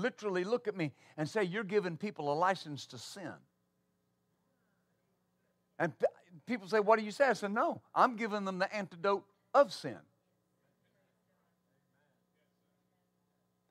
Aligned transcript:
literally 0.00 0.44
look 0.44 0.68
at 0.68 0.76
me 0.76 0.92
and 1.16 1.28
say, 1.28 1.42
You're 1.42 1.64
giving 1.64 1.96
people 1.96 2.32
a 2.32 2.34
license 2.34 2.86
to 2.86 2.98
sin. 2.98 3.32
And 5.78 5.92
people 6.46 6.68
say, 6.68 6.80
What 6.80 6.98
do 6.98 7.04
you 7.04 7.10
say? 7.10 7.26
I 7.26 7.32
said, 7.34 7.52
No, 7.52 7.80
I'm 7.94 8.16
giving 8.16 8.44
them 8.44 8.58
the 8.58 8.74
antidote 8.74 9.24
of 9.54 9.72
sin. 9.72 9.98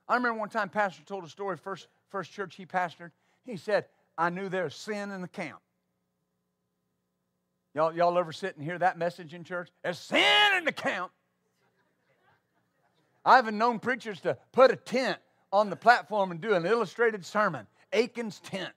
I 0.07 0.15
remember 0.15 0.39
one 0.39 0.49
time 0.49 0.69
Pastor 0.69 1.03
told 1.03 1.25
a 1.25 1.29
story, 1.29 1.57
first, 1.57 1.87
first 2.09 2.31
church 2.31 2.55
he 2.55 2.65
pastored. 2.65 3.11
He 3.43 3.57
said, 3.57 3.85
I 4.17 4.29
knew 4.29 4.49
there 4.49 4.63
was 4.63 4.75
sin 4.75 5.11
in 5.11 5.21
the 5.21 5.27
camp. 5.27 5.59
Y'all, 7.73 7.93
y'all 7.93 8.17
ever 8.17 8.31
sit 8.31 8.55
and 8.55 8.63
hear 8.65 8.79
that 8.79 8.97
message 8.97 9.33
in 9.33 9.43
church? 9.43 9.69
There's 9.83 9.99
sin 9.99 10.57
in 10.57 10.65
the 10.65 10.71
camp. 10.71 11.11
I 13.23 13.35
haven't 13.35 13.57
known 13.57 13.79
preachers 13.79 14.21
to 14.21 14.37
put 14.53 14.71
a 14.71 14.77
tent 14.77 15.19
on 15.51 15.69
the 15.69 15.75
platform 15.75 16.31
and 16.31 16.41
do 16.41 16.53
an 16.53 16.65
illustrated 16.65 17.25
sermon, 17.25 17.67
Achan's 17.93 18.39
tent. 18.39 18.73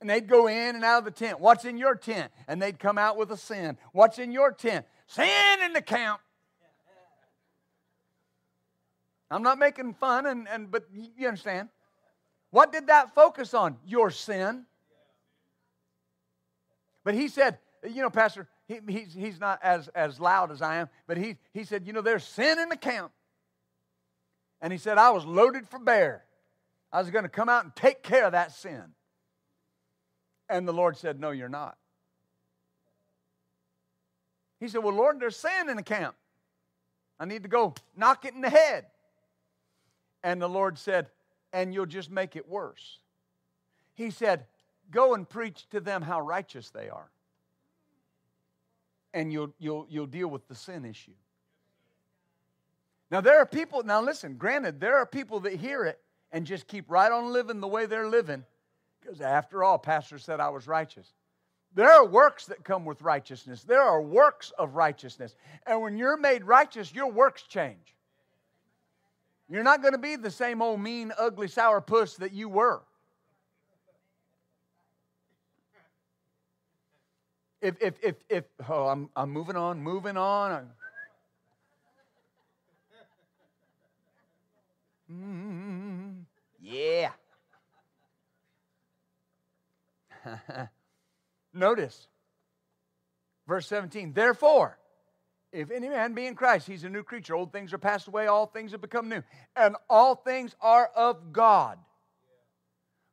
And 0.00 0.10
they'd 0.10 0.26
go 0.26 0.48
in 0.48 0.74
and 0.74 0.84
out 0.84 0.98
of 0.98 1.04
the 1.04 1.12
tent. 1.12 1.38
What's 1.38 1.64
in 1.64 1.78
your 1.78 1.94
tent? 1.94 2.32
And 2.48 2.60
they'd 2.60 2.78
come 2.78 2.98
out 2.98 3.16
with 3.16 3.30
a 3.30 3.36
sin. 3.36 3.78
What's 3.92 4.18
in 4.18 4.32
your 4.32 4.50
tent? 4.50 4.84
Sin 5.06 5.62
in 5.64 5.72
the 5.72 5.82
camp. 5.82 6.20
I'm 9.30 9.42
not 9.42 9.58
making 9.58 9.94
fun, 9.94 10.26
and, 10.26 10.48
and 10.48 10.70
but 10.70 10.84
you 10.92 11.26
understand. 11.26 11.68
What 12.50 12.70
did 12.70 12.88
that 12.88 13.14
focus 13.14 13.54
on? 13.54 13.78
Your 13.86 14.10
sin. 14.10 14.66
But 17.04 17.14
he 17.14 17.28
said, 17.28 17.58
you 17.88 18.02
know, 18.02 18.10
Pastor, 18.10 18.48
he, 18.68 18.80
he's, 18.86 19.14
he's 19.14 19.40
not 19.40 19.58
as, 19.62 19.88
as 19.88 20.20
loud 20.20 20.50
as 20.50 20.62
I 20.62 20.76
am, 20.76 20.88
but 21.06 21.16
he, 21.16 21.36
he 21.52 21.64
said, 21.64 21.86
you 21.86 21.92
know, 21.92 22.02
there's 22.02 22.24
sin 22.24 22.58
in 22.58 22.68
the 22.68 22.76
camp. 22.76 23.10
And 24.62 24.72
he 24.72 24.78
said, 24.78 24.96
I 24.96 25.10
was 25.10 25.26
loaded 25.26 25.68
for 25.68 25.80
bear. 25.80 26.24
I 26.92 27.00
was 27.00 27.10
going 27.10 27.24
to 27.24 27.28
come 27.28 27.48
out 27.48 27.64
and 27.64 27.74
take 27.74 28.02
care 28.02 28.24
of 28.24 28.32
that 28.32 28.52
sin. 28.52 28.94
And 30.48 30.68
the 30.68 30.72
Lord 30.72 30.96
said, 30.96 31.18
No, 31.18 31.30
you're 31.30 31.48
not. 31.48 31.76
He 34.60 34.68
said, 34.68 34.84
Well, 34.84 34.94
Lord, 34.94 35.18
there's 35.18 35.36
sin 35.36 35.68
in 35.68 35.76
the 35.76 35.82
camp. 35.82 36.14
I 37.18 37.24
need 37.24 37.42
to 37.42 37.48
go 37.48 37.74
knock 37.96 38.24
it 38.24 38.34
in 38.34 38.40
the 38.40 38.50
head. 38.50 38.86
And 40.22 40.40
the 40.40 40.48
Lord 40.48 40.78
said, 40.78 41.08
And 41.52 41.74
you'll 41.74 41.86
just 41.86 42.10
make 42.10 42.36
it 42.36 42.48
worse. 42.48 42.98
He 43.94 44.10
said, 44.10 44.46
Go 44.90 45.14
and 45.14 45.28
preach 45.28 45.68
to 45.70 45.80
them 45.80 46.02
how 46.02 46.20
righteous 46.20 46.70
they 46.70 46.88
are. 46.88 47.10
And 49.12 49.32
you'll, 49.32 49.52
you'll, 49.58 49.86
you'll 49.90 50.06
deal 50.06 50.28
with 50.28 50.46
the 50.46 50.54
sin 50.54 50.84
issue. 50.84 51.12
Now, 53.12 53.20
there 53.20 53.38
are 53.38 53.46
people, 53.46 53.82
now 53.82 54.00
listen, 54.00 54.36
granted, 54.36 54.80
there 54.80 54.96
are 54.96 55.04
people 55.04 55.40
that 55.40 55.52
hear 55.52 55.84
it 55.84 56.00
and 56.32 56.46
just 56.46 56.66
keep 56.66 56.90
right 56.90 57.12
on 57.12 57.30
living 57.30 57.60
the 57.60 57.68
way 57.68 57.84
they're 57.84 58.08
living 58.08 58.42
because, 59.02 59.20
after 59.20 59.62
all, 59.62 59.76
Pastor 59.76 60.18
said 60.18 60.40
I 60.40 60.48
was 60.48 60.66
righteous. 60.66 61.12
There 61.74 61.92
are 61.92 62.06
works 62.06 62.46
that 62.46 62.64
come 62.64 62.86
with 62.86 63.02
righteousness, 63.02 63.64
there 63.64 63.82
are 63.82 64.00
works 64.00 64.50
of 64.58 64.76
righteousness. 64.76 65.36
And 65.66 65.82
when 65.82 65.98
you're 65.98 66.16
made 66.16 66.44
righteous, 66.44 66.94
your 66.94 67.12
works 67.12 67.42
change. 67.42 67.94
You're 69.50 69.62
not 69.62 69.82
going 69.82 69.92
to 69.92 69.98
be 69.98 70.16
the 70.16 70.30
same 70.30 70.62
old 70.62 70.80
mean, 70.80 71.12
ugly, 71.18 71.48
sour 71.48 71.82
puss 71.82 72.14
that 72.16 72.32
you 72.32 72.48
were. 72.48 72.80
If, 77.60 77.74
if, 77.78 77.94
if, 78.02 78.14
if 78.30 78.44
oh, 78.70 78.86
I'm, 78.86 79.10
I'm 79.14 79.30
moving 79.30 79.56
on, 79.56 79.82
moving 79.82 80.16
on. 80.16 80.70
Mm, 85.12 86.24
yeah. 86.60 87.10
Notice 91.52 92.06
verse 93.46 93.66
17. 93.66 94.12
Therefore, 94.12 94.78
if 95.52 95.70
any 95.70 95.88
man 95.88 96.14
be 96.14 96.26
in 96.26 96.34
Christ, 96.34 96.66
he's 96.66 96.84
a 96.84 96.88
new 96.88 97.02
creature. 97.02 97.34
Old 97.34 97.52
things 97.52 97.72
are 97.72 97.78
passed 97.78 98.08
away, 98.08 98.26
all 98.26 98.46
things 98.46 98.72
have 98.72 98.80
become 98.80 99.08
new. 99.08 99.22
And 99.54 99.76
all 99.90 100.14
things 100.14 100.56
are 100.60 100.90
of 100.96 101.32
God, 101.32 101.78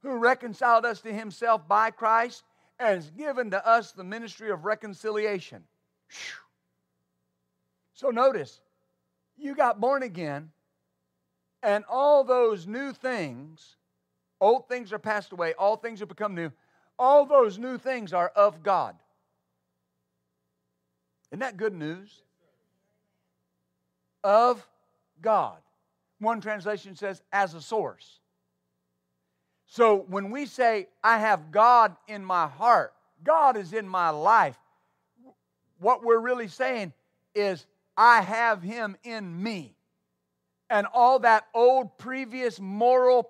who 0.02 0.18
reconciled 0.18 0.86
us 0.86 1.02
to 1.02 1.12
himself 1.12 1.68
by 1.68 1.92
Christ 1.92 2.44
and 2.80 2.96
has 2.96 3.09
given 3.12 3.52
to 3.52 3.68
us 3.68 3.92
the 3.92 4.06
ministry 4.06 4.52
of 4.52 4.64
reconciliation. 4.64 5.64
So 7.94 8.09
notice, 8.09 8.62
you 9.38 9.56
got 9.56 9.82
born 9.82 10.04
again 10.04 10.52
and 11.62 11.84
all 11.90 12.24
those 12.24 12.68
new 12.68 12.94
things, 12.94 13.75
old 14.40 14.68
things 14.68 14.94
are 14.94 15.00
passed 15.00 15.31
away, 15.31 15.53
all 15.58 15.75
things 15.75 16.00
have 16.00 16.09
become 16.09 16.36
new. 16.36 16.52
All 16.97 17.25
those 17.25 17.58
new 17.58 17.78
things 17.78 18.14
are 18.14 18.30
of 18.36 18.64
God. 18.64 18.96
Isn't 21.31 21.40
that 21.40 21.58
good 21.58 21.74
news? 21.74 22.22
Of 24.24 24.66
God. 25.22 25.58
One 26.20 26.42
translation 26.42 26.96
says, 26.96 27.22
as 27.31 27.53
a 27.53 27.62
source. 27.62 28.20
So 29.66 30.06
when 30.09 30.31
we 30.31 30.46
say, 30.46 30.88
I 31.03 31.20
have 31.20 31.52
God 31.52 31.96
in 32.08 32.26
my 32.26 32.47
heart, 32.47 32.94
God 33.24 33.56
is 33.56 33.72
in 33.74 33.88
my 33.88 34.09
life, 34.09 34.58
what 35.80 36.03
we're 36.03 36.20
really 36.20 36.47
saying 36.47 36.91
is, 37.36 37.66
I 37.96 38.22
have 38.22 38.62
Him 38.62 38.97
in 39.03 39.41
me 39.41 39.76
and 40.69 40.88
all 40.94 41.19
that 41.19 41.47
old 41.53 41.97
previous 41.97 42.59
moral 42.59 43.30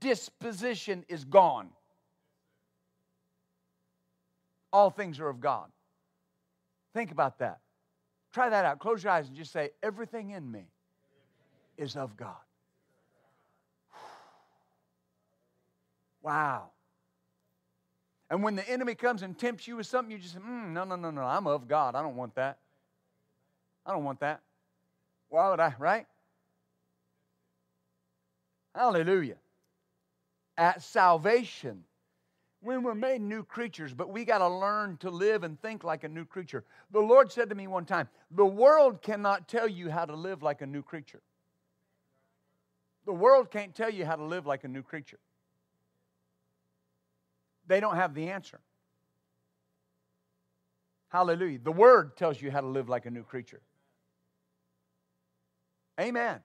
disposition 0.00 1.04
is 1.08 1.24
gone. 1.24 1.68
All 4.72 4.90
things 4.90 5.20
are 5.20 5.28
of 5.28 5.40
God. 5.40 5.70
Think 6.94 7.10
about 7.10 7.38
that. 7.38 7.60
Try 8.32 8.48
that 8.50 8.64
out. 8.64 8.78
Close 8.78 9.02
your 9.04 9.12
eyes 9.12 9.28
and 9.28 9.36
just 9.36 9.52
say, 9.52 9.70
Everything 9.82 10.30
in 10.30 10.50
me 10.50 10.66
is 11.76 11.96
of 11.96 12.16
God. 12.16 12.34
Wow. 16.22 16.70
And 18.28 18.42
when 18.42 18.56
the 18.56 18.68
enemy 18.68 18.96
comes 18.96 19.22
and 19.22 19.38
tempts 19.38 19.68
you 19.68 19.76
with 19.76 19.86
something, 19.86 20.10
you 20.10 20.18
just 20.18 20.34
say, 20.34 20.40
mm, 20.40 20.70
No, 20.72 20.84
no, 20.84 20.96
no, 20.96 21.10
no, 21.10 21.22
I'm 21.22 21.46
of 21.46 21.68
God. 21.68 21.94
I 21.94 22.02
don't 22.02 22.16
want 22.16 22.34
that. 22.34 22.58
I 23.84 23.92
don't 23.92 24.04
want 24.04 24.20
that. 24.20 24.40
Why 25.28 25.50
would 25.50 25.60
I, 25.60 25.74
right? 25.78 26.06
Hallelujah. 28.74 29.36
At 30.58 30.82
salvation, 30.82 31.84
when 32.60 32.82
we're 32.82 32.94
made 32.94 33.20
new 33.20 33.42
creatures, 33.42 33.94
but 33.94 34.10
we 34.10 34.24
got 34.24 34.38
to 34.38 34.48
learn 34.48 34.96
to 34.98 35.10
live 35.10 35.44
and 35.44 35.60
think 35.60 35.84
like 35.84 36.04
a 36.04 36.08
new 36.08 36.24
creature. 36.24 36.64
The 36.90 37.00
Lord 37.00 37.30
said 37.30 37.48
to 37.50 37.54
me 37.54 37.66
one 37.66 37.84
time, 37.84 38.08
The 38.30 38.46
world 38.46 39.02
cannot 39.02 39.48
tell 39.48 39.68
you 39.68 39.90
how 39.90 40.04
to 40.04 40.14
live 40.14 40.42
like 40.42 40.62
a 40.62 40.66
new 40.66 40.82
creature. 40.82 41.22
The 43.04 43.12
world 43.12 43.50
can't 43.50 43.74
tell 43.74 43.90
you 43.90 44.04
how 44.04 44.16
to 44.16 44.24
live 44.24 44.46
like 44.46 44.64
a 44.64 44.68
new 44.68 44.82
creature. 44.82 45.18
They 47.68 47.80
don't 47.80 47.96
have 47.96 48.14
the 48.14 48.28
answer. 48.28 48.60
Hallelujah. 51.08 51.60
The 51.62 51.72
Word 51.72 52.16
tells 52.16 52.40
you 52.40 52.50
how 52.50 52.60
to 52.60 52.66
live 52.66 52.88
like 52.88 53.06
a 53.06 53.10
new 53.10 53.22
creature. 53.22 53.60
Amen. 56.00 56.40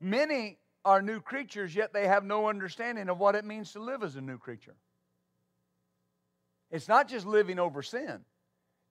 Many 0.00 0.58
are 0.84 1.00
new 1.02 1.20
creatures, 1.20 1.74
yet 1.74 1.92
they 1.92 2.06
have 2.06 2.24
no 2.24 2.48
understanding 2.48 3.08
of 3.08 3.18
what 3.18 3.34
it 3.34 3.44
means 3.44 3.72
to 3.72 3.80
live 3.80 4.02
as 4.02 4.16
a 4.16 4.20
new 4.20 4.38
creature. 4.38 4.74
It's 6.70 6.88
not 6.88 7.08
just 7.08 7.26
living 7.26 7.58
over 7.58 7.82
sin, 7.82 8.24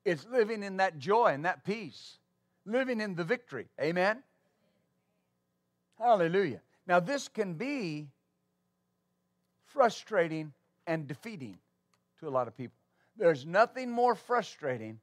it's 0.06 0.26
living 0.32 0.64
in 0.64 0.78
that 0.78 0.98
joy 0.98 1.28
and 1.28 1.46
that 1.46 1.64
peace, 1.64 2.18
living 2.66 3.00
in 3.00 3.16
the 3.16 3.24
victory. 3.24 3.68
Amen? 3.80 4.24
Hallelujah. 6.00 6.62
Now, 6.88 7.00
this 7.00 7.28
can 7.28 7.54
be 7.54 8.08
frustrating 9.66 10.54
and 10.88 11.08
defeating 11.08 11.58
to 12.20 12.28
a 12.28 12.32
lot 12.32 12.48
of 12.48 12.58
people. 12.58 12.78
There's 13.18 13.46
nothing 13.46 13.92
more 13.92 14.16
frustrating 14.16 15.00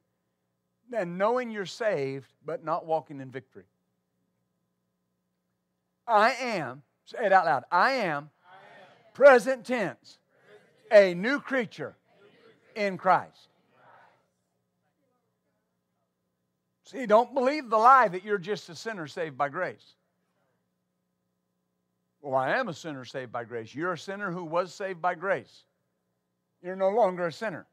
than 0.89 1.17
knowing 1.17 1.49
you're 1.49 1.65
saved 1.65 2.33
but 2.45 2.63
not 2.63 2.85
walking 2.85 3.21
in 3.21 3.31
victory. 3.31 3.65
I 6.11 6.31
am, 6.31 6.83
say 7.05 7.25
it 7.25 7.31
out 7.31 7.45
loud, 7.45 7.63
I 7.71 7.91
am, 7.91 8.29
present 9.13 9.65
tense, 9.65 10.17
a 10.91 11.13
new 11.13 11.39
creature 11.39 11.95
in 12.75 12.97
Christ. 12.97 13.47
See, 16.85 17.05
don't 17.05 17.33
believe 17.33 17.69
the 17.69 17.77
lie 17.77 18.09
that 18.09 18.25
you're 18.25 18.37
just 18.37 18.69
a 18.69 18.75
sinner 18.75 19.07
saved 19.07 19.37
by 19.37 19.47
grace. 19.47 19.93
Well, 22.21 22.35
I 22.35 22.57
am 22.57 22.67
a 22.67 22.73
sinner 22.73 23.05
saved 23.05 23.31
by 23.31 23.45
grace. 23.45 23.73
You're 23.73 23.93
a 23.93 23.97
sinner 23.97 24.31
who 24.31 24.43
was 24.43 24.73
saved 24.73 25.01
by 25.01 25.15
grace. 25.15 25.63
You're 26.61 26.75
no 26.75 26.89
longer 26.89 27.27
a 27.27 27.31
sinner. 27.31 27.65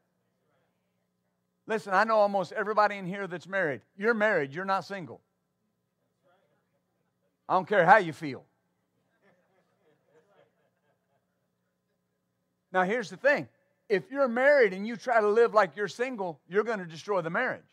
Listen, 1.67 1.93
I 1.93 2.03
know 2.03 2.15
almost 2.15 2.51
everybody 2.53 2.95
in 2.95 3.05
here 3.05 3.27
that's 3.27 3.47
married. 3.47 3.81
You're 3.95 4.15
married, 4.15 4.53
you're 4.53 4.65
not 4.65 4.85
single. 4.85 5.21
I 7.49 7.53
don't 7.53 7.67
care 7.67 7.83
how 7.83 7.97
you 7.97 8.13
feel. 8.13 8.45
Now, 12.71 12.83
here's 12.83 13.09
the 13.09 13.17
thing 13.17 13.49
if 13.89 14.11
you're 14.11 14.27
married 14.27 14.71
and 14.71 14.87
you 14.87 14.95
try 14.95 15.19
to 15.19 15.27
live 15.27 15.55
like 15.55 15.75
you're 15.75 15.87
single, 15.87 16.39
you're 16.47 16.63
going 16.63 16.77
to 16.77 16.85
destroy 16.85 17.21
the 17.21 17.31
marriage. 17.31 17.63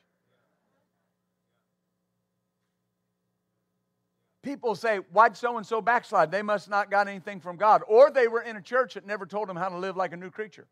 People 4.40 4.74
say, 4.74 4.96
Why'd 5.12 5.36
so 5.36 5.58
and 5.58 5.66
so 5.66 5.82
backslide? 5.82 6.30
They 6.30 6.40
must 6.40 6.70
not 6.70 6.90
got 6.90 7.06
anything 7.06 7.40
from 7.40 7.56
God. 7.56 7.82
Or 7.86 8.10
they 8.10 8.28
were 8.28 8.40
in 8.40 8.56
a 8.56 8.62
church 8.62 8.94
that 8.94 9.06
never 9.06 9.26
told 9.26 9.46
them 9.46 9.56
how 9.56 9.68
to 9.68 9.76
live 9.76 9.96
like 9.96 10.14
a 10.14 10.16
new 10.16 10.30
creature. 10.30 10.66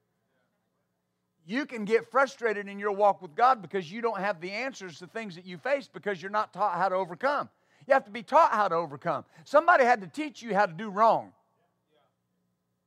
You 1.44 1.66
can 1.66 1.84
get 1.84 2.10
frustrated 2.10 2.68
in 2.68 2.78
your 2.78 2.92
walk 2.92 3.20
with 3.20 3.34
God 3.34 3.60
because 3.60 3.92
you 3.92 4.00
don't 4.00 4.20
have 4.20 4.40
the 4.40 4.50
answers 4.52 4.98
to 5.00 5.06
things 5.06 5.34
that 5.34 5.44
you 5.44 5.58
face 5.58 5.90
because 5.92 6.22
you're 6.22 6.30
not 6.30 6.54
taught 6.54 6.78
how 6.78 6.88
to 6.88 6.94
overcome. 6.94 7.50
You 7.86 7.94
have 7.94 8.04
to 8.04 8.10
be 8.10 8.22
taught 8.22 8.52
how 8.52 8.68
to 8.68 8.74
overcome. 8.74 9.24
Somebody 9.44 9.84
had 9.84 10.00
to 10.00 10.06
teach 10.06 10.42
you 10.42 10.54
how 10.54 10.66
to 10.66 10.72
do 10.72 10.88
wrong. 10.88 11.32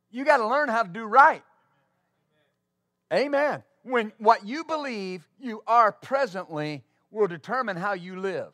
You 0.09 0.25
got 0.25 0.37
to 0.37 0.47
learn 0.47 0.69
how 0.69 0.83
to 0.83 0.89
do 0.89 1.05
right. 1.05 1.43
Amen. 3.13 3.63
When 3.83 4.11
what 4.17 4.45
you 4.45 4.63
believe 4.63 5.27
you 5.39 5.61
are 5.67 5.91
presently 5.91 6.83
will 7.11 7.27
determine 7.27 7.77
how 7.77 7.93
you 7.93 8.19
live. 8.19 8.51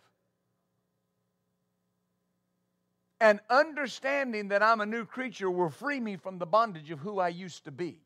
And 3.19 3.39
understanding 3.49 4.49
that 4.49 4.61
I'm 4.61 4.81
a 4.81 4.85
new 4.85 5.05
creature 5.05 5.49
will 5.49 5.69
free 5.69 5.99
me 5.99 6.17
from 6.17 6.39
the 6.39 6.45
bondage 6.45 6.91
of 6.91 6.99
who 6.99 7.19
I 7.19 7.29
used 7.29 7.63
to 7.65 7.71
be. 7.71 7.99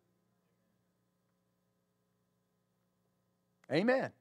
Amen. 3.72 4.12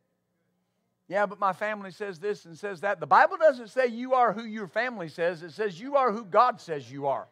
Yeah, 1.08 1.26
but 1.26 1.38
my 1.38 1.53
family 1.53 1.93
says 1.93 2.19
this 2.19 2.47
and 2.47 2.58
says 2.58 2.81
that. 2.81 2.99
The 2.99 3.06
Bible 3.06 3.37
doesn't 3.37 3.69
say 3.69 3.87
you 3.87 4.14
are 4.14 4.32
who 4.32 4.44
your 4.44 4.67
family 4.67 5.08
says, 5.08 5.43
it 5.43 5.53
says 5.53 5.79
you 5.79 5.97
are 5.97 6.11
who 6.11 6.25
God 6.25 6.61
says 6.61 6.91
you 6.91 7.06
are. 7.06 7.29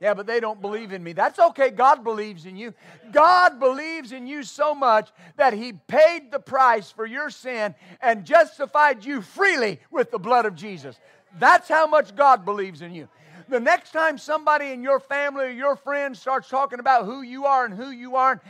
Yeah, 0.00 0.14
but 0.14 0.26
they 0.26 0.40
don't 0.40 0.60
believe 0.60 0.92
in 0.92 1.02
me. 1.02 1.12
That's 1.12 1.38
okay. 1.38 1.70
God 1.70 2.02
believes 2.02 2.44
in 2.44 2.56
you. 2.56 2.74
God 3.12 3.60
believes 3.60 4.10
in 4.10 4.26
you 4.26 4.42
so 4.42 4.74
much 4.74 5.10
that 5.36 5.52
He 5.52 5.72
paid 5.72 6.32
the 6.32 6.40
price 6.40 6.90
for 6.90 7.06
your 7.06 7.30
sin 7.30 7.74
and 8.02 8.24
justified 8.24 9.04
you 9.04 9.22
freely 9.22 9.80
with 9.92 10.10
the 10.10 10.18
blood 10.18 10.46
of 10.46 10.56
Jesus. 10.56 10.98
That's 11.38 11.68
how 11.68 11.86
much 11.86 12.16
God 12.16 12.44
believes 12.44 12.82
in 12.82 12.92
you. 12.92 13.08
The 13.48 13.60
next 13.60 13.92
time 13.92 14.18
somebody 14.18 14.72
in 14.72 14.82
your 14.82 14.98
family 14.98 15.44
or 15.44 15.50
your 15.50 15.76
friend 15.76 16.16
starts 16.16 16.48
talking 16.48 16.80
about 16.80 17.04
who 17.04 17.22
you 17.22 17.46
are 17.46 17.64
and 17.64 17.74
who 17.74 17.90
you 17.90 18.16
aren't, 18.16 18.40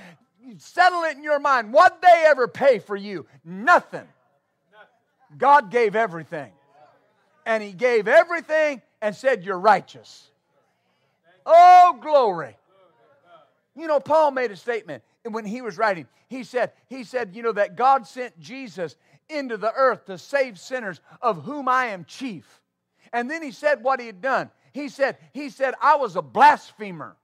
settle 0.59 1.03
it 1.05 1.17
in 1.17 1.23
your 1.23 1.39
mind. 1.39 1.73
What 1.73 2.01
they 2.03 2.25
ever 2.27 2.49
pay 2.49 2.79
for 2.79 2.97
you? 2.97 3.27
Nothing. 3.45 4.07
God 5.37 5.71
gave 5.71 5.97
everything. 5.97 6.53
And 7.47 7.63
He 7.63 7.73
gave 7.73 8.09
everything 8.09 8.83
and 9.03 9.15
said, 9.15 9.45
You're 9.45 9.59
righteous. 9.59 10.31
Oh, 11.47 11.99
glory. 12.01 12.57
You 13.77 13.87
know, 13.87 14.01
Paul 14.01 14.31
made 14.31 14.51
a 14.51 14.57
statement 14.57 15.03
when 15.25 15.45
he 15.45 15.61
was 15.61 15.79
writing. 15.79 16.07
He 16.29 16.45
said, 16.45 16.73
he 16.89 17.05
said, 17.05 17.35
you 17.35 17.43
know, 17.43 17.53
that 17.53 17.77
God 17.77 18.07
sent 18.07 18.39
Jesus 18.39 18.97
into 19.29 19.57
the 19.57 19.73
earth 19.73 20.07
to 20.07 20.19
save 20.19 20.59
sinners, 20.59 21.01
of 21.21 21.43
whom 21.43 21.69
I 21.69 21.87
am 21.87 22.05
chief. 22.05 22.61
And 23.13 23.31
then 23.31 23.43
he 23.43 23.51
said 23.51 23.83
what 23.83 24.01
he 24.01 24.07
had 24.07 24.21
done. 24.21 24.51
He 24.73 24.89
said, 24.89 25.17
he 25.33 25.51
said, 25.51 25.75
I 25.81 25.97
was 25.97 26.17
a 26.17 26.23
blasphemer. 26.23 27.17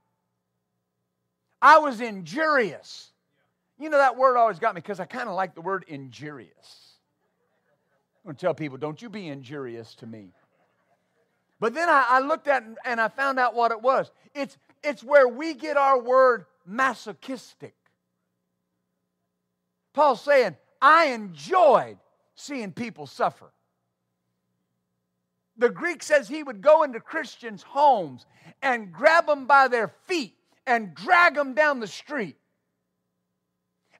I 1.63 1.79
was 1.79 2.01
injurious. 2.01 3.10
You 3.81 3.89
know, 3.89 3.97
that 3.97 4.19
word 4.19 4.37
always 4.37 4.59
got 4.59 4.75
me 4.75 4.83
because 4.83 5.01
I 5.01 5.07
kind 5.07 5.27
of 5.27 5.35
like 5.35 5.55
the 5.55 5.63
word 5.63 5.87
injurious. 5.89 6.99
I'm 8.23 8.29
going 8.29 8.37
to 8.37 8.41
tell 8.41 8.53
people, 8.53 8.77
don't 8.77 9.01
you 9.01 9.09
be 9.09 9.27
injurious 9.29 9.95
to 9.97 10.07
me. 10.07 10.35
But 11.59 11.73
then 11.73 11.89
I, 11.89 12.07
I 12.09 12.21
looked 12.21 12.47
at 12.47 12.63
and 12.85 13.01
I 13.01 13.09
found 13.09 13.39
out 13.39 13.55
what 13.55 13.71
it 13.71 13.81
was. 13.81 14.11
It's, 14.35 14.59
it's 14.85 15.03
where 15.03 15.27
we 15.27 15.55
get 15.55 15.79
our 15.79 15.99
word 15.99 16.45
masochistic. 16.67 17.75
Paul's 19.95 20.21
saying, 20.21 20.57
I 20.83 21.07
enjoyed 21.07 21.97
seeing 22.35 22.73
people 22.73 23.07
suffer. 23.07 23.51
The 25.57 25.71
Greek 25.71 26.03
says 26.03 26.29
he 26.29 26.43
would 26.43 26.61
go 26.61 26.83
into 26.83 27.01
Christians' 27.01 27.63
homes 27.63 28.27
and 28.61 28.93
grab 28.93 29.27
them 29.27 29.47
by 29.47 29.69
their 29.69 29.89
feet 30.07 30.37
and 30.67 30.95
drag 30.95 31.35
them 31.35 31.55
down 31.55 31.81
the 31.81 31.87
street. 31.87 32.37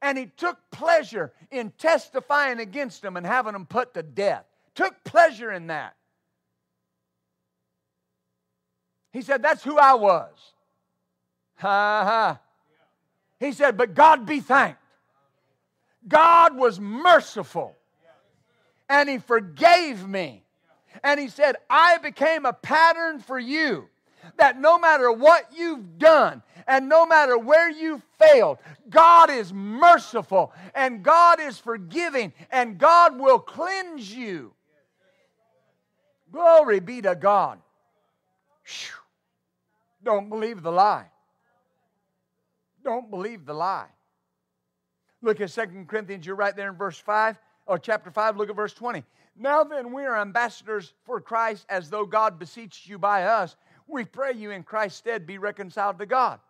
And 0.03 0.17
he 0.17 0.27
took 0.27 0.59
pleasure 0.71 1.33
in 1.51 1.73
testifying 1.73 2.59
against 2.59 3.03
them 3.03 3.17
and 3.17 3.27
having 3.27 3.53
them 3.53 3.67
put 3.67 3.95
to 3.95 4.03
death. 4.03 4.45
Took 4.75 5.05
pleasure 5.05 5.53
in 5.53 5.67
that. 5.67 5.95
He 9.13 9.23
said, 9.23 9.43
That's 9.43 9.63
who 9.63 9.77
I 9.77 9.95
was. 9.95 10.33
Ha 11.57 12.05
ha. 12.05 12.41
He 13.39 13.53
said, 13.53 13.77
But 13.77 13.95
God 13.95 14.27
be 14.27 14.41
thanked. 14.41 14.81
God 16.07 16.57
was 16.57 16.81
merciful 16.81 17.77
and 18.89 19.09
He 19.09 19.19
forgave 19.19 20.07
me. 20.07 20.45
And 21.05 21.21
He 21.21 21.29
said, 21.29 21.57
I 21.69 21.99
became 21.99 22.47
a 22.47 22.53
pattern 22.53 23.19
for 23.19 23.39
you 23.39 23.89
that 24.37 24.61
no 24.61 24.79
matter 24.79 25.11
what 25.13 25.51
you've 25.55 25.99
done 25.99 26.43
and 26.67 26.89
no 26.89 27.07
matter 27.07 27.39
where 27.39 27.71
you've 27.71 28.03
failed, 28.19 28.59
God 28.89 29.31
is 29.31 29.53
merciful 29.53 30.53
and 30.75 31.03
God 31.03 31.41
is 31.41 31.59
forgiving 31.59 32.33
and 32.51 32.79
God 32.79 33.19
will 33.19 33.39
cleanse 33.39 34.15
you. 34.15 34.53
Glory 36.33 36.81
be 36.81 37.03
to 37.03 37.15
God. 37.15 37.59
Whew. 38.65 38.97
Don't 40.03 40.29
believe 40.29 40.63
the 40.63 40.73
lie. 40.73 41.07
Don't 42.83 43.11
believe 43.11 43.45
the 43.45 43.55
lie. 43.55 43.89
Look 45.23 45.41
at 45.41 45.51
Second 45.51 45.87
Corinthians, 45.87 46.25
you're 46.25 46.37
right 46.37 46.57
there 46.57 46.71
in 46.71 46.77
verse 46.77 46.99
5, 46.99 47.39
or 47.67 47.79
chapter 47.79 48.11
5, 48.11 48.39
look 48.39 48.49
at 48.49 48.57
verse 48.57 48.73
20. 48.73 49.05
Now 49.37 49.65
then, 49.65 49.93
we 49.93 50.05
are 50.05 50.19
ambassadors 50.19 50.95
for 51.05 51.21
Christ 51.21 51.67
as 51.69 51.91
though 51.91 52.05
God 52.05 52.39
beseeched 52.39 52.89
you 52.89 52.99
by 52.99 53.25
us. 53.25 53.57
We 53.91 54.05
pray 54.05 54.33
you 54.33 54.51
in 54.51 54.63
Christ's 54.63 54.99
stead 54.99 55.27
be 55.27 55.39
reconciled 55.39 55.99
to 55.99 56.07
God. 56.07 56.41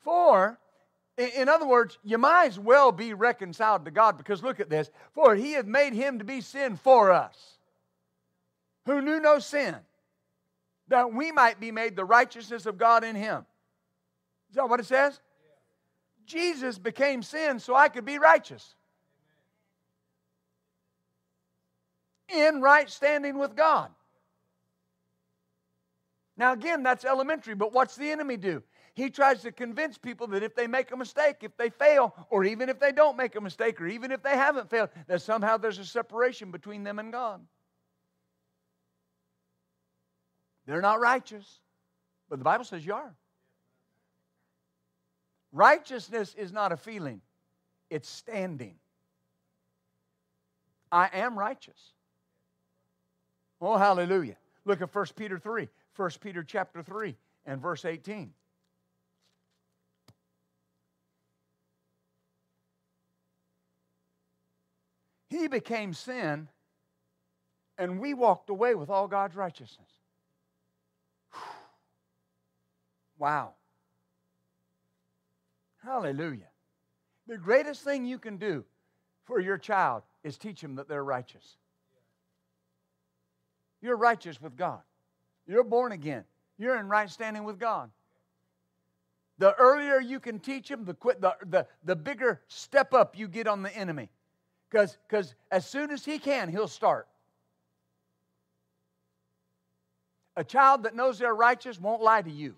For, 0.00 0.58
in 1.18 1.48
other 1.48 1.66
words, 1.66 1.98
you 2.02 2.18
might 2.18 2.46
as 2.46 2.58
well 2.58 2.92
be 2.92 3.12
reconciled 3.12 3.84
to 3.84 3.90
God 3.90 4.16
because 4.16 4.42
look 4.42 4.60
at 4.60 4.70
this. 4.70 4.90
For 5.12 5.34
he 5.34 5.52
hath 5.52 5.66
made 5.66 5.92
him 5.92 6.18
to 6.18 6.24
be 6.24 6.40
sin 6.40 6.76
for 6.76 7.12
us, 7.12 7.58
who 8.86 9.02
knew 9.02 9.20
no 9.20 9.38
sin 9.38 9.76
that 10.88 11.12
we 11.12 11.32
might 11.32 11.58
be 11.58 11.72
made 11.72 11.96
the 11.96 12.04
righteousness 12.04 12.66
of 12.66 12.78
God 12.78 13.04
in 13.04 13.16
him. 13.16 13.44
Is 14.50 14.56
that 14.56 14.68
what 14.68 14.80
it 14.80 14.86
says? 14.86 15.20
Jesus 16.24 16.78
became 16.78 17.22
sin 17.22 17.58
so 17.58 17.74
I 17.74 17.88
could 17.88 18.04
be 18.04 18.18
righteous. 18.18 18.74
In 22.28 22.60
right 22.60 22.88
standing 22.90 23.38
with 23.38 23.54
God. 23.54 23.90
Now, 26.36 26.52
again, 26.52 26.82
that's 26.82 27.04
elementary, 27.04 27.54
but 27.54 27.72
what's 27.72 27.96
the 27.96 28.10
enemy 28.10 28.36
do? 28.36 28.62
He 28.94 29.10
tries 29.10 29.42
to 29.42 29.52
convince 29.52 29.98
people 29.98 30.26
that 30.28 30.42
if 30.42 30.54
they 30.54 30.66
make 30.66 30.90
a 30.90 30.96
mistake, 30.96 31.36
if 31.42 31.56
they 31.56 31.70
fail, 31.70 32.14
or 32.30 32.44
even 32.44 32.68
if 32.68 32.78
they 32.78 32.92
don't 32.92 33.16
make 33.16 33.36
a 33.36 33.40
mistake, 33.40 33.80
or 33.80 33.86
even 33.86 34.10
if 34.10 34.22
they 34.22 34.36
haven't 34.36 34.70
failed, 34.70 34.90
that 35.06 35.20
somehow 35.22 35.56
there's 35.56 35.78
a 35.78 35.84
separation 35.84 36.50
between 36.50 36.82
them 36.82 36.98
and 36.98 37.12
God. 37.12 37.40
They're 40.66 40.80
not 40.80 41.00
righteous, 41.00 41.60
but 42.28 42.38
the 42.38 42.44
Bible 42.44 42.64
says 42.64 42.84
you 42.84 42.94
are. 42.94 43.14
Righteousness 45.52 46.34
is 46.36 46.52
not 46.52 46.72
a 46.72 46.76
feeling, 46.76 47.20
it's 47.88 48.08
standing. 48.08 48.76
I 50.90 51.08
am 51.12 51.38
righteous. 51.38 51.92
Oh, 53.60 53.76
hallelujah. 53.76 54.36
Look 54.64 54.82
at 54.82 54.94
1 54.94 55.06
Peter 55.16 55.38
3, 55.38 55.68
1 55.96 56.10
Peter 56.20 56.42
chapter 56.42 56.82
3 56.82 57.16
and 57.46 57.60
verse 57.60 57.84
18. 57.84 58.32
He 65.28 65.48
became 65.48 65.92
sin, 65.92 66.48
and 67.78 68.00
we 68.00 68.14
walked 68.14 68.50
away 68.50 68.74
with 68.74 68.90
all 68.90 69.08
God's 69.08 69.34
righteousness. 69.36 69.90
Wow. 73.18 73.54
Hallelujah. 75.82 76.48
The 77.26 77.38
greatest 77.38 77.82
thing 77.82 78.04
you 78.04 78.18
can 78.18 78.36
do 78.36 78.64
for 79.24 79.40
your 79.40 79.58
child 79.58 80.02
is 80.22 80.36
teach 80.36 80.60
them 80.60 80.76
that 80.76 80.88
they're 80.88 81.04
righteous. 81.04 81.56
You're 83.80 83.96
righteous 83.96 84.40
with 84.40 84.56
God. 84.56 84.82
You're 85.46 85.64
born 85.64 85.92
again. 85.92 86.24
You're 86.58 86.78
in 86.78 86.88
right 86.88 87.08
standing 87.08 87.44
with 87.44 87.58
God. 87.58 87.90
The 89.38 89.54
earlier 89.54 90.00
you 90.00 90.18
can 90.18 90.38
teach 90.38 90.68
them, 90.68 90.84
the, 90.84 90.96
the, 91.20 91.36
the, 91.46 91.66
the 91.84 91.96
bigger 91.96 92.40
step 92.48 92.94
up 92.94 93.18
you 93.18 93.28
get 93.28 93.46
on 93.46 93.62
the 93.62 93.74
enemy. 93.76 94.08
Because 94.70 95.34
as 95.50 95.66
soon 95.66 95.90
as 95.90 96.04
he 96.04 96.18
can, 96.18 96.48
he'll 96.48 96.68
start. 96.68 97.06
A 100.36 100.44
child 100.44 100.82
that 100.82 100.94
knows 100.94 101.18
they're 101.18 101.34
righteous 101.34 101.80
won't 101.80 102.02
lie 102.02 102.22
to 102.22 102.30
you. 102.30 102.54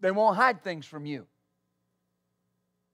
They 0.00 0.10
won't 0.10 0.36
hide 0.36 0.62
things 0.62 0.86
from 0.86 1.06
you 1.06 1.26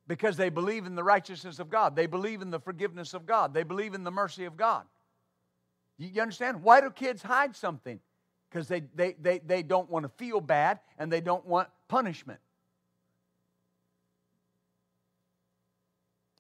because 0.07 0.37
they 0.37 0.49
believe 0.49 0.87
in 0.87 0.95
the 0.95 1.05
righteousness 1.05 1.59
of 1.59 1.71
God. 1.71 1.95
They 1.95 2.07
believe 2.07 2.43
in 2.43 2.51
the 2.51 2.59
forgiveness 2.59 3.15
of 3.15 3.27
God. 3.27 3.55
They 3.55 3.63
believe 3.63 3.95
in 3.95 4.05
the 4.05 4.11
mercy 4.11 4.45
of 4.45 4.57
God. 4.57 4.85
You 5.99 6.23
understand? 6.23 6.63
Why 6.63 6.81
do 6.81 6.91
kids 6.91 7.23
hide 7.23 7.57
something? 7.57 7.99
Because 8.49 8.69
they, 8.69 8.81
they, 8.95 9.17
they, 9.21 9.41
they 9.41 9.63
don't 9.63 9.91
want 9.91 10.05
to 10.05 10.09
feel 10.11 10.41
bad 10.41 10.79
and 10.97 11.13
they 11.13 11.21
don't 11.21 11.45
want 11.45 11.69
punishment. 11.89 12.41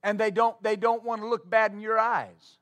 And 0.03 0.19
they 0.19 0.31
don't, 0.31 0.61
they 0.63 0.77
don't 0.77 1.03
want 1.03 1.23
to 1.23 1.29
look 1.29 1.49
bad 1.49 1.73
in 1.73 1.81
your 1.81 1.99
eyes. 1.99 2.59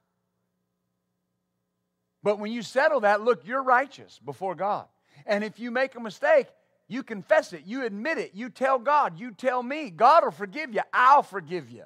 But 2.23 2.39
when 2.39 2.51
you 2.51 2.63
settle 2.63 3.01
that, 3.01 3.21
look, 3.21 3.47
you're 3.47 3.63
righteous 3.63 4.19
before 4.25 4.55
God. 4.55 4.87
And 5.27 5.45
if 5.45 5.61
you 5.61 5.71
make 5.71 5.95
a 5.95 6.01
mistake, 6.01 6.49
you 6.89 7.03
confess 7.03 7.53
it, 7.53 7.63
you 7.67 7.85
admit 7.85 8.19
it, 8.19 8.33
you 8.35 8.49
tell 8.49 8.79
God, 8.79 9.19
you 9.19 9.33
tell 9.33 9.63
me. 9.63 9.91
God 9.91 10.25
will 10.25 10.31
forgive 10.31 10.73
you, 10.73 10.81
I'll 10.93 11.23
forgive 11.23 11.71
you. 11.71 11.85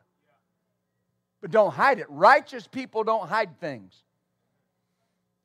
But 1.41 1.51
don't 1.51 1.73
hide 1.73 1.99
it. 1.99 2.07
Righteous 2.09 2.67
people 2.67 3.03
don't 3.03 3.29
hide 3.29 3.59
things. 3.61 4.03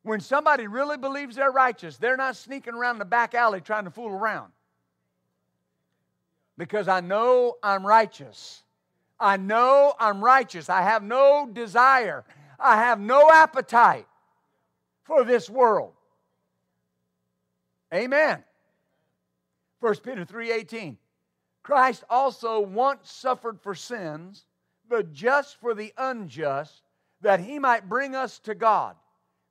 When 0.05 0.19
somebody 0.19 0.67
really 0.67 0.97
believes 0.97 1.35
they're 1.35 1.49
righteous, 1.49 1.97
they're 1.97 2.15
not 2.15 2.35
sneaking 2.35 2.75
around 2.75 2.99
the 2.99 3.05
back 3.05 3.33
alley 3.33 3.59
trying 3.59 3.85
to 3.85 3.89
fool 3.89 4.11
around. 4.11 4.51
Because 6.59 6.87
I 6.87 6.99
know 6.99 7.55
I'm 7.63 7.83
righteous. 7.83 8.61
I 9.19 9.37
know 9.37 9.95
I'm 9.99 10.23
righteous. 10.23 10.69
I 10.69 10.83
have 10.83 11.01
no 11.01 11.49
desire. 11.51 12.23
I 12.59 12.75
have 12.75 12.99
no 12.99 13.31
appetite 13.31 14.05
for 15.05 15.23
this 15.23 15.49
world. 15.49 15.93
Amen. 17.91 18.43
1 19.79 19.95
Peter 20.03 20.23
3:18. 20.23 20.99
Christ 21.63 22.03
also 22.11 22.59
once 22.59 23.11
suffered 23.11 23.59
for 23.59 23.73
sins, 23.73 24.45
the 24.87 25.01
just 25.01 25.59
for 25.59 25.73
the 25.73 25.91
unjust, 25.97 26.83
that 27.21 27.39
he 27.39 27.57
might 27.57 27.89
bring 27.89 28.13
us 28.13 28.37
to 28.37 28.53
God, 28.53 28.95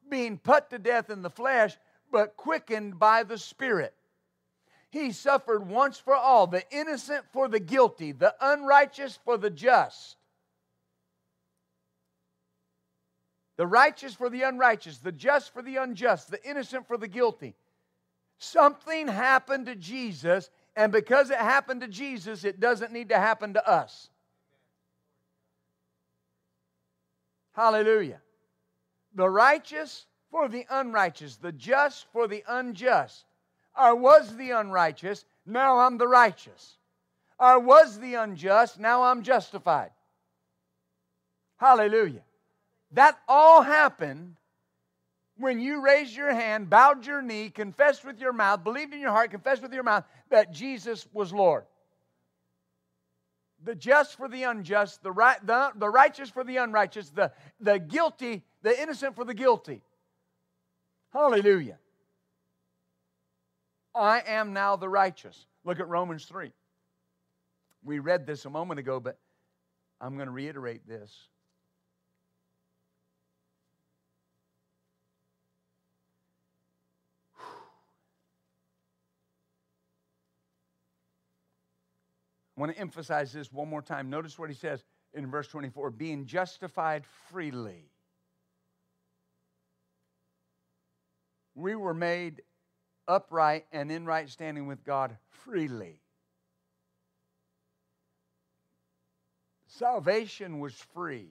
being 0.08 0.38
put 0.38 0.70
to 0.70 0.78
death 0.78 1.10
in 1.10 1.22
the 1.22 1.30
flesh, 1.30 1.76
but 2.10 2.36
quickened 2.36 2.98
by 2.98 3.22
the 3.22 3.38
Spirit. 3.38 3.94
He 4.90 5.10
suffered 5.10 5.68
once 5.68 5.98
for 5.98 6.14
all, 6.14 6.46
the 6.46 6.62
innocent 6.70 7.24
for 7.32 7.48
the 7.48 7.58
guilty, 7.58 8.12
the 8.12 8.34
unrighteous 8.40 9.18
for 9.24 9.36
the 9.36 9.50
just. 9.50 10.16
The 13.56 13.66
righteous 13.66 14.14
for 14.14 14.30
the 14.30 14.42
unrighteous, 14.42 14.98
the 14.98 15.12
just 15.12 15.52
for 15.52 15.62
the 15.62 15.76
unjust, 15.76 16.30
the 16.30 16.42
innocent 16.48 16.86
for 16.86 16.96
the 16.96 17.08
guilty. 17.08 17.54
Something 18.38 19.08
happened 19.08 19.66
to 19.66 19.76
Jesus, 19.76 20.50
and 20.76 20.92
because 20.92 21.30
it 21.30 21.38
happened 21.38 21.80
to 21.82 21.88
Jesus, 21.88 22.44
it 22.44 22.58
doesn't 22.58 22.92
need 22.92 23.10
to 23.10 23.18
happen 23.18 23.54
to 23.54 23.68
us. 23.68 24.10
Hallelujah. 27.52 28.20
The 29.14 29.28
righteous 29.28 30.06
for 30.30 30.48
the 30.48 30.66
unrighteous, 30.68 31.36
the 31.36 31.52
just 31.52 32.06
for 32.12 32.26
the 32.26 32.42
unjust. 32.48 33.24
I 33.74 33.92
was 33.92 34.36
the 34.36 34.50
unrighteous, 34.50 35.24
now 35.46 35.78
I'm 35.78 35.98
the 35.98 36.08
righteous. 36.08 36.76
I 37.38 37.56
was 37.56 37.98
the 37.98 38.14
unjust, 38.14 38.78
now 38.78 39.04
I'm 39.04 39.22
justified. 39.22 39.90
Hallelujah. 41.56 42.22
That 42.92 43.18
all 43.28 43.62
happened 43.62 44.36
when 45.36 45.60
you 45.60 45.80
raised 45.80 46.16
your 46.16 46.32
hand, 46.32 46.70
bowed 46.70 47.06
your 47.06 47.22
knee, 47.22 47.50
confessed 47.50 48.04
with 48.04 48.20
your 48.20 48.32
mouth, 48.32 48.62
believed 48.62 48.94
in 48.94 49.00
your 49.00 49.10
heart, 49.10 49.30
confessed 49.30 49.62
with 49.62 49.72
your 49.72 49.82
mouth 49.82 50.04
that 50.30 50.52
Jesus 50.52 51.06
was 51.12 51.32
Lord. 51.32 51.64
The 53.64 53.74
just 53.74 54.16
for 54.16 54.28
the 54.28 54.42
unjust, 54.42 55.02
the, 55.02 55.10
right, 55.10 55.44
the, 55.44 55.72
the 55.76 55.88
righteous 55.88 56.28
for 56.28 56.44
the 56.44 56.58
unrighteous, 56.58 57.10
the, 57.10 57.32
the 57.60 57.78
guilty, 57.78 58.42
the 58.62 58.80
innocent 58.80 59.16
for 59.16 59.24
the 59.24 59.34
guilty. 59.34 59.82
Hallelujah. 61.12 61.78
I 63.94 64.22
am 64.26 64.52
now 64.52 64.76
the 64.76 64.88
righteous. 64.88 65.46
Look 65.64 65.80
at 65.80 65.88
Romans 65.88 66.26
3. 66.26 66.52
We 67.82 68.00
read 68.00 68.26
this 68.26 68.44
a 68.44 68.50
moment 68.50 68.80
ago, 68.80 69.00
but 69.00 69.18
I'm 70.00 70.16
going 70.16 70.26
to 70.26 70.32
reiterate 70.32 70.86
this. 70.86 71.28
I 82.56 82.60
want 82.60 82.72
to 82.72 82.78
emphasize 82.78 83.32
this 83.32 83.52
one 83.52 83.68
more 83.68 83.82
time. 83.82 84.10
Notice 84.10 84.38
what 84.38 84.48
he 84.48 84.54
says 84.54 84.84
in 85.12 85.30
verse 85.30 85.48
24 85.48 85.90
being 85.90 86.26
justified 86.26 87.04
freely. 87.30 87.90
We 91.54 91.74
were 91.74 91.94
made 91.94 92.42
upright 93.06 93.66
and 93.72 93.90
in 93.90 94.06
right 94.06 94.28
standing 94.28 94.66
with 94.66 94.84
God 94.84 95.16
freely. 95.30 96.00
Salvation 99.66 100.60
was 100.60 100.74
free. 100.94 101.30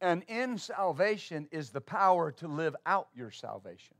And 0.00 0.22
in 0.28 0.58
salvation 0.58 1.48
is 1.50 1.70
the 1.70 1.80
power 1.80 2.30
to 2.32 2.46
live 2.46 2.76
out 2.86 3.08
your 3.14 3.32
salvation. 3.32 3.97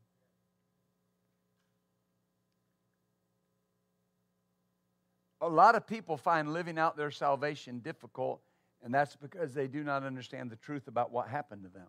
A 5.40 5.48
lot 5.48 5.74
of 5.74 5.86
people 5.86 6.16
find 6.16 6.52
living 6.52 6.78
out 6.78 6.96
their 6.96 7.10
salvation 7.10 7.78
difficult, 7.78 8.40
and 8.82 8.92
that's 8.92 9.16
because 9.16 9.54
they 9.54 9.68
do 9.68 9.84
not 9.84 10.02
understand 10.02 10.50
the 10.50 10.56
truth 10.56 10.88
about 10.88 11.12
what 11.12 11.28
happened 11.28 11.62
to 11.62 11.68
them. 11.68 11.86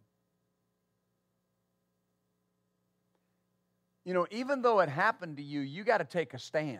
You 4.05 4.13
know, 4.13 4.27
even 4.31 4.61
though 4.61 4.79
it 4.79 4.89
happened 4.89 5.37
to 5.37 5.43
you, 5.43 5.61
you 5.61 5.83
got 5.83 5.97
to 5.97 6.05
take 6.05 6.33
a 6.33 6.39
stand. 6.39 6.79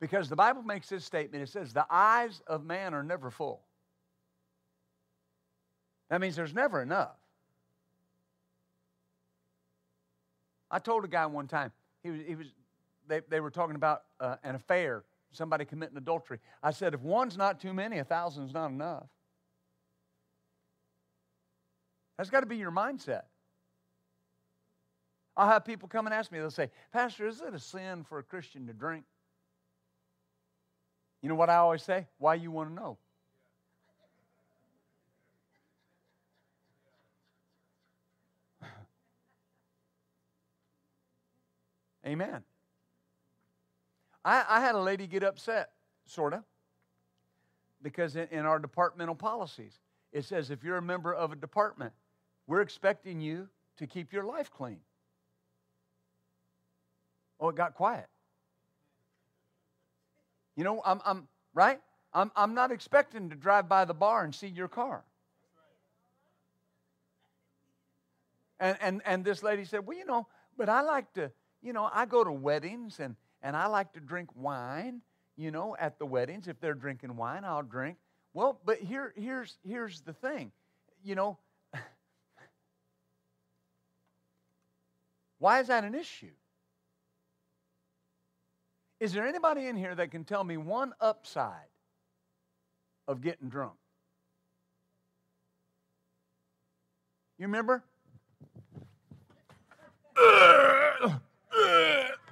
Because 0.00 0.28
the 0.28 0.36
Bible 0.36 0.62
makes 0.62 0.88
this 0.88 1.04
statement 1.04 1.42
it 1.42 1.48
says, 1.48 1.72
The 1.72 1.86
eyes 1.88 2.42
of 2.46 2.64
man 2.64 2.94
are 2.94 3.02
never 3.02 3.30
full. 3.30 3.62
That 6.10 6.20
means 6.20 6.36
there's 6.36 6.54
never 6.54 6.82
enough. 6.82 7.16
I 10.70 10.78
told 10.78 11.04
a 11.04 11.08
guy 11.08 11.26
one 11.26 11.46
time, 11.46 11.72
he 12.02 12.10
was, 12.10 12.20
he 12.26 12.34
was 12.34 12.46
they, 13.08 13.20
they 13.28 13.40
were 13.40 13.50
talking 13.50 13.76
about 13.76 14.02
uh, 14.20 14.36
an 14.42 14.54
affair, 14.54 15.04
somebody 15.32 15.64
committing 15.64 15.96
adultery. 15.96 16.38
I 16.62 16.70
said, 16.70 16.94
if 16.94 17.00
one's 17.00 17.36
not 17.36 17.60
too 17.60 17.72
many, 17.72 17.98
a 17.98 18.04
thousand's 18.04 18.52
not 18.52 18.70
enough. 18.70 19.06
That's 22.16 22.30
got 22.30 22.40
to 22.40 22.46
be 22.46 22.56
your 22.56 22.70
mindset. 22.70 23.22
I'll 25.36 25.48
have 25.48 25.64
people 25.66 25.88
come 25.88 26.06
and 26.06 26.14
ask 26.14 26.32
me, 26.32 26.38
they'll 26.38 26.50
say, 26.50 26.70
Pastor, 26.92 27.26
is 27.26 27.42
it 27.42 27.52
a 27.52 27.58
sin 27.58 28.04
for 28.08 28.18
a 28.18 28.22
Christian 28.22 28.66
to 28.68 28.72
drink? 28.72 29.04
You 31.20 31.28
know 31.28 31.34
what 31.34 31.50
I 31.50 31.56
always 31.56 31.82
say? 31.82 32.06
Why 32.18 32.36
you 32.36 32.50
want 32.50 32.70
to 32.70 32.74
know? 32.74 32.96
Amen. 42.06 42.42
I, 44.26 44.44
I 44.48 44.60
had 44.60 44.74
a 44.74 44.80
lady 44.80 45.06
get 45.06 45.22
upset, 45.22 45.70
sort 46.04 46.34
of, 46.34 46.42
because 47.80 48.16
in, 48.16 48.26
in 48.32 48.44
our 48.44 48.58
departmental 48.58 49.14
policies, 49.14 49.78
it 50.12 50.24
says 50.24 50.50
if 50.50 50.64
you're 50.64 50.78
a 50.78 50.82
member 50.82 51.14
of 51.14 51.30
a 51.30 51.36
department, 51.36 51.92
we're 52.48 52.60
expecting 52.60 53.20
you 53.20 53.48
to 53.76 53.86
keep 53.86 54.12
your 54.12 54.24
life 54.24 54.50
clean. 54.50 54.80
Oh, 57.38 57.50
it 57.50 57.54
got 57.54 57.74
quiet. 57.74 58.08
You 60.56 60.64
know, 60.64 60.82
I'm, 60.84 61.00
I'm 61.04 61.28
right? 61.54 61.80
I'm, 62.12 62.32
I'm 62.34 62.54
not 62.54 62.72
expecting 62.72 63.30
to 63.30 63.36
drive 63.36 63.68
by 63.68 63.84
the 63.84 63.94
bar 63.94 64.24
and 64.24 64.34
see 64.34 64.48
your 64.48 64.68
car. 64.68 65.04
And, 68.58 68.76
and, 68.80 69.02
and 69.06 69.24
this 69.24 69.44
lady 69.44 69.64
said, 69.64 69.86
Well, 69.86 69.96
you 69.96 70.06
know, 70.06 70.26
but 70.56 70.68
I 70.68 70.80
like 70.80 71.12
to, 71.12 71.30
you 71.62 71.72
know, 71.72 71.88
I 71.92 72.06
go 72.06 72.24
to 72.24 72.32
weddings 72.32 72.98
and, 72.98 73.14
and 73.46 73.56
I 73.56 73.68
like 73.68 73.92
to 73.92 74.00
drink 74.00 74.28
wine, 74.34 75.02
you 75.36 75.52
know, 75.52 75.76
at 75.78 76.00
the 76.00 76.04
weddings. 76.04 76.48
If 76.48 76.58
they're 76.58 76.74
drinking 76.74 77.14
wine, 77.14 77.44
I'll 77.44 77.62
drink. 77.62 77.96
Well, 78.34 78.60
but 78.64 78.78
here, 78.78 79.12
here's, 79.14 79.56
here's 79.64 80.00
the 80.00 80.12
thing. 80.12 80.50
You 81.04 81.14
know, 81.14 81.38
why 85.38 85.60
is 85.60 85.68
that 85.68 85.84
an 85.84 85.94
issue? 85.94 86.32
Is 88.98 89.12
there 89.12 89.24
anybody 89.24 89.68
in 89.68 89.76
here 89.76 89.94
that 89.94 90.10
can 90.10 90.24
tell 90.24 90.42
me 90.42 90.56
one 90.56 90.92
upside 91.00 91.68
of 93.06 93.20
getting 93.20 93.48
drunk? 93.48 93.74
You 97.38 97.46
remember? 97.46 97.84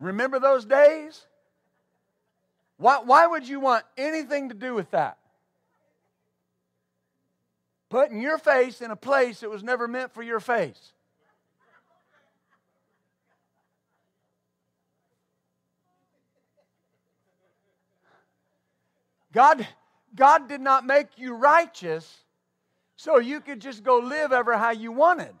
Remember 0.00 0.40
those 0.40 0.64
days? 0.64 1.26
Why, 2.78 3.00
why 3.04 3.26
would 3.26 3.46
you 3.46 3.60
want 3.60 3.84
anything 3.98 4.48
to 4.48 4.54
do 4.54 4.74
with 4.74 4.90
that? 4.92 5.18
Putting 7.90 8.22
your 8.22 8.38
face 8.38 8.80
in 8.80 8.90
a 8.90 8.96
place 8.96 9.40
that 9.40 9.50
was 9.50 9.62
never 9.62 9.86
meant 9.86 10.12
for 10.14 10.22
your 10.22 10.40
face. 10.40 10.92
God, 19.32 19.66
God 20.16 20.48
did 20.48 20.60
not 20.60 20.86
make 20.86 21.06
you 21.16 21.34
righteous 21.34 22.24
so 22.96 23.18
you 23.18 23.40
could 23.40 23.60
just 23.60 23.84
go 23.84 23.98
live 23.98 24.32
ever 24.32 24.56
how 24.56 24.70
you 24.70 24.92
wanted. 24.92 25.34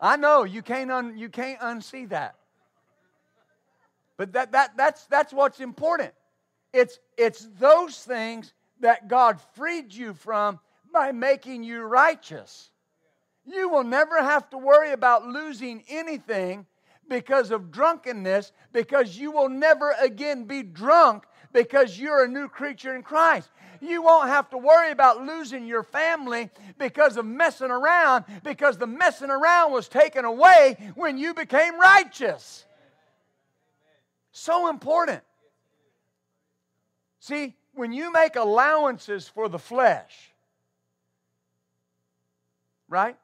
I 0.00 0.16
know 0.16 0.44
you 0.44 0.62
can't, 0.62 0.90
un, 0.90 1.18
you 1.18 1.28
can't 1.28 1.60
unsee 1.60 2.08
that. 2.08 2.36
But 4.16 4.32
that, 4.32 4.52
that, 4.52 4.76
that's, 4.76 5.06
that's 5.06 5.32
what's 5.32 5.60
important. 5.60 6.12
It's, 6.72 6.98
it's 7.16 7.48
those 7.58 7.98
things 7.98 8.52
that 8.80 9.08
God 9.08 9.40
freed 9.54 9.92
you 9.92 10.14
from 10.14 10.58
by 10.92 11.12
making 11.12 11.62
you 11.62 11.82
righteous. 11.82 12.70
You 13.44 13.68
will 13.68 13.84
never 13.84 14.22
have 14.22 14.48
to 14.50 14.58
worry 14.58 14.92
about 14.92 15.26
losing 15.26 15.84
anything 15.88 16.66
because 17.08 17.50
of 17.50 17.70
drunkenness, 17.70 18.52
because 18.72 19.16
you 19.16 19.32
will 19.32 19.48
never 19.48 19.94
again 20.00 20.44
be 20.44 20.62
drunk 20.62 21.24
because 21.52 21.98
you're 21.98 22.24
a 22.24 22.28
new 22.28 22.48
creature 22.48 22.94
in 22.94 23.02
Christ. 23.02 23.50
You 23.80 24.02
won't 24.02 24.28
have 24.28 24.50
to 24.50 24.58
worry 24.58 24.90
about 24.90 25.24
losing 25.24 25.66
your 25.66 25.82
family 25.82 26.50
because 26.78 27.16
of 27.16 27.24
messing 27.24 27.70
around, 27.70 28.24
because 28.44 28.76
the 28.76 28.86
messing 28.86 29.30
around 29.30 29.72
was 29.72 29.88
taken 29.88 30.24
away 30.24 30.76
when 30.94 31.16
you 31.16 31.32
became 31.32 31.78
righteous. 31.78 32.64
So 34.32 34.68
important. 34.68 35.22
See, 37.20 37.54
when 37.74 37.92
you 37.92 38.12
make 38.12 38.36
allowances 38.36 39.28
for 39.28 39.48
the 39.48 39.58
flesh, 39.58 40.32
right? 42.88 43.16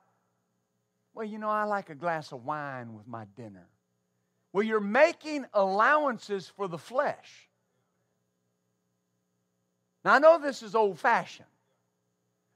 Well, 1.14 1.26
you 1.26 1.38
know, 1.38 1.48
I 1.48 1.64
like 1.64 1.90
a 1.90 1.94
glass 1.94 2.32
of 2.32 2.44
wine 2.44 2.94
with 2.94 3.06
my 3.06 3.24
dinner. 3.36 3.66
Well, 4.52 4.62
you're 4.62 4.80
making 4.80 5.46
allowances 5.52 6.48
for 6.48 6.68
the 6.68 6.78
flesh. 6.78 7.48
Now, 10.06 10.14
I 10.14 10.18
know 10.20 10.38
this 10.38 10.62
is 10.62 10.76
old 10.76 11.00
fashioned, 11.00 11.48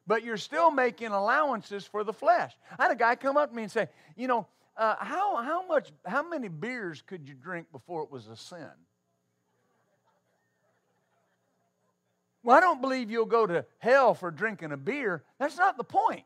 but 0.07 0.23
you're 0.23 0.37
still 0.37 0.71
making 0.71 1.09
allowances 1.09 1.85
for 1.85 2.05
the 2.05 2.13
flesh. 2.13 2.53
I 2.79 2.85
had 2.85 2.93
a 2.93 2.95
guy 2.95 3.17
come 3.17 3.37
up 3.37 3.51
to 3.51 3.57
me 3.57 3.65
and 3.65 3.73
say, 3.73 3.89
You 4.15 4.29
know, 4.29 4.47
uh, 4.77 4.95
how, 5.01 5.43
how, 5.43 5.67
much, 5.67 5.91
how 6.07 6.23
many 6.23 6.47
beers 6.47 7.03
could 7.05 7.27
you 7.27 7.35
drink 7.35 7.67
before 7.73 8.05
it 8.05 8.11
was 8.13 8.29
a 8.29 8.37
sin? 8.37 8.71
Well, 12.45 12.57
I 12.57 12.61
don't 12.61 12.81
believe 12.81 13.11
you'll 13.11 13.27
go 13.27 13.49
to 13.49 13.67
hell 13.79 14.15
for 14.15 14.31
drinking 14.31 14.71
a 14.71 14.77
beer. 14.77 15.25
That's 15.41 15.59
not 15.59 15.77
the 15.77 15.83
point. 15.83 16.23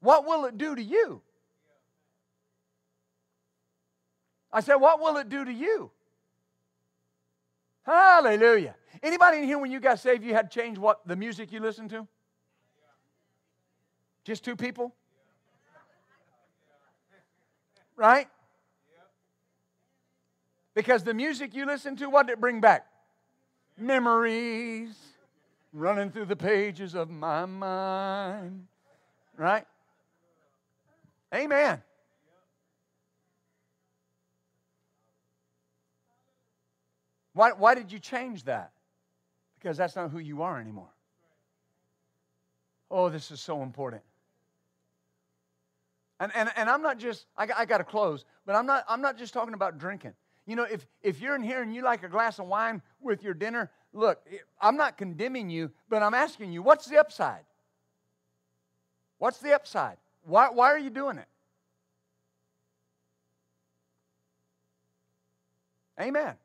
What 0.00 0.26
will 0.26 0.46
it 0.46 0.58
do 0.58 0.74
to 0.74 0.82
you? 0.82 1.22
I 4.52 4.62
said, 4.62 4.74
What 4.74 5.00
will 5.00 5.16
it 5.18 5.28
do 5.28 5.44
to 5.44 5.52
you? 5.52 5.92
Hallelujah. 7.86 8.74
Anybody 9.00 9.38
in 9.38 9.44
here 9.44 9.58
when 9.58 9.70
you 9.70 9.78
got 9.78 10.00
saved, 10.00 10.24
you 10.24 10.34
had 10.34 10.50
to 10.50 10.60
change 10.60 10.76
what 10.76 11.06
the 11.06 11.14
music 11.14 11.52
you 11.52 11.60
listened 11.60 11.90
to? 11.90 12.06
Just 14.24 14.44
two 14.44 14.56
people? 14.56 14.92
Right? 17.94 18.26
Because 20.74 21.04
the 21.04 21.14
music 21.14 21.54
you 21.54 21.64
listened 21.64 21.98
to, 21.98 22.10
what 22.10 22.26
did 22.26 22.34
it 22.34 22.40
bring 22.40 22.60
back? 22.60 22.86
Memories 23.78 24.94
running 25.72 26.10
through 26.10 26.24
the 26.24 26.36
pages 26.36 26.94
of 26.94 27.08
my 27.08 27.46
mind. 27.46 28.66
Right? 29.36 29.64
Amen. 31.32 31.82
Why, 37.36 37.52
why 37.52 37.74
did 37.74 37.92
you 37.92 37.98
change 37.98 38.44
that? 38.44 38.72
Because 39.58 39.76
that's 39.76 39.94
not 39.94 40.10
who 40.10 40.18
you 40.18 40.40
are 40.40 40.58
anymore. 40.58 40.88
Oh, 42.90 43.10
this 43.10 43.30
is 43.30 43.42
so 43.42 43.62
important. 43.62 44.00
And, 46.18 46.32
and, 46.34 46.50
and 46.56 46.70
I'm 46.70 46.80
not 46.80 46.98
just, 46.98 47.26
I, 47.36 47.46
I 47.54 47.66
got 47.66 47.76
to 47.78 47.84
close, 47.84 48.24
but 48.46 48.56
I'm 48.56 48.64
not, 48.64 48.86
I'm 48.88 49.02
not 49.02 49.18
just 49.18 49.34
talking 49.34 49.52
about 49.52 49.76
drinking. 49.76 50.14
You 50.46 50.56
know, 50.56 50.62
if, 50.62 50.86
if 51.02 51.20
you're 51.20 51.36
in 51.36 51.42
here 51.42 51.60
and 51.60 51.74
you 51.74 51.82
like 51.82 52.04
a 52.04 52.08
glass 52.08 52.38
of 52.38 52.46
wine 52.46 52.80
with 53.02 53.22
your 53.22 53.34
dinner, 53.34 53.70
look, 53.92 54.26
I'm 54.58 54.78
not 54.78 54.96
condemning 54.96 55.50
you, 55.50 55.70
but 55.90 56.02
I'm 56.02 56.14
asking 56.14 56.52
you, 56.52 56.62
what's 56.62 56.86
the 56.86 56.98
upside? 56.98 57.44
What's 59.18 59.40
the 59.40 59.54
upside? 59.54 59.98
Why, 60.22 60.48
why 60.48 60.68
are 60.68 60.78
you 60.78 60.88
doing 60.88 61.18
it? 61.18 61.28
Amen. 66.00 66.36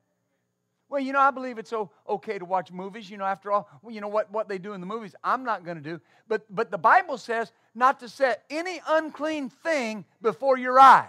Well, 0.91 0.99
you 0.99 1.13
know, 1.13 1.19
I 1.19 1.32
believe 1.32 1.58
it's 1.58 1.73
okay 2.10 2.38
to 2.38 2.43
watch 2.43 2.69
movies. 2.69 3.10
You 3.10 3.17
know, 3.17 3.23
after 3.23 3.49
all, 3.49 3.69
well, 3.82 3.95
you 3.95 4.01
know 4.01 4.10
what, 4.10 4.30
what 4.30 4.49
they 4.49 4.58
do 4.58 4.73
in 4.73 4.82
the 4.82 4.86
movies, 4.86 5.15
I'm 5.23 5.45
not 5.45 5.63
going 5.63 5.77
to 5.77 5.84
do. 5.84 6.01
But, 6.27 6.45
but 6.54 6.69
the 6.69 6.77
Bible 6.77 7.17
says 7.17 7.54
not 7.73 8.01
to 8.01 8.10
set 8.10 8.43
any 8.49 8.82
unclean 8.86 9.49
thing 9.49 10.04
before 10.21 10.58
your 10.58 10.77
eyes. 10.77 11.08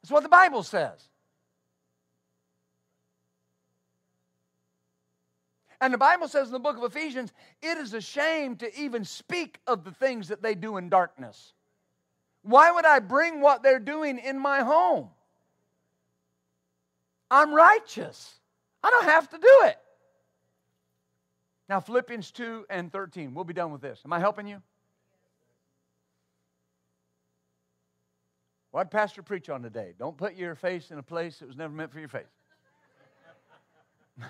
That's 0.00 0.10
what 0.10 0.22
the 0.22 0.30
Bible 0.30 0.62
says. 0.62 0.98
And 5.78 5.92
the 5.92 5.98
Bible 5.98 6.26
says 6.26 6.46
in 6.46 6.52
the 6.54 6.58
book 6.58 6.78
of 6.78 6.84
Ephesians, 6.84 7.34
it 7.60 7.76
is 7.76 7.92
a 7.92 8.00
shame 8.00 8.56
to 8.56 8.80
even 8.80 9.04
speak 9.04 9.58
of 9.66 9.84
the 9.84 9.92
things 9.92 10.28
that 10.28 10.42
they 10.42 10.54
do 10.54 10.78
in 10.78 10.88
darkness. 10.88 11.52
Why 12.40 12.70
would 12.70 12.86
I 12.86 13.00
bring 13.00 13.42
what 13.42 13.62
they're 13.62 13.78
doing 13.78 14.18
in 14.18 14.38
my 14.38 14.62
home? 14.62 15.10
I'm 17.30 17.52
righteous. 17.52 18.40
I 18.84 18.90
don't 18.90 19.04
have 19.06 19.30
to 19.30 19.38
do 19.38 19.60
it. 19.62 19.78
Now, 21.70 21.80
Philippians 21.80 22.30
2 22.32 22.66
and 22.68 22.92
13. 22.92 23.32
We'll 23.32 23.44
be 23.44 23.54
done 23.54 23.72
with 23.72 23.80
this. 23.80 24.02
Am 24.04 24.12
I 24.12 24.20
helping 24.20 24.46
you? 24.46 24.60
What 28.72 28.90
Pastor 28.90 29.22
preach 29.22 29.48
on 29.48 29.62
today? 29.62 29.94
Don't 29.98 30.18
put 30.18 30.34
your 30.34 30.54
face 30.54 30.90
in 30.90 30.98
a 30.98 31.02
place 31.02 31.38
that 31.38 31.46
was 31.46 31.56
never 31.56 31.72
meant 31.72 31.92
for 31.92 31.98
your 31.98 32.08
face. 32.08 32.26
yeah, 34.18 34.26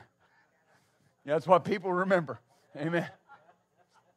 that's 1.27 1.49
what 1.49 1.65
people 1.65 1.93
remember. 1.93 2.39
Amen. 2.77 3.09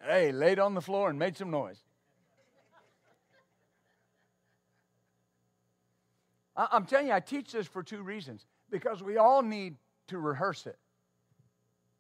Hey, 0.05 0.31
laid 0.31 0.59
on 0.59 0.75
the 0.75 0.81
floor 0.81 1.09
and 1.09 1.17
made 1.17 1.35
some 1.35 1.49
noise. 1.49 1.79
I'm 6.55 6.85
telling 6.85 7.07
you, 7.07 7.13
I 7.13 7.21
teach 7.21 7.51
this 7.51 7.65
for 7.65 7.81
two 7.81 8.03
reasons. 8.03 8.45
Because 8.69 9.01
we 9.01 9.17
all 9.17 9.41
need 9.41 9.77
to 10.07 10.17
rehearse 10.17 10.65
it. 10.65 10.77